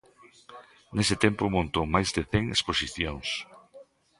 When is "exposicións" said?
2.55-3.27